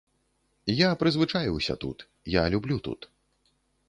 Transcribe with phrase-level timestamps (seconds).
[0.77, 1.97] Я прызвычаіўся тут,
[2.41, 3.07] я люблю тут.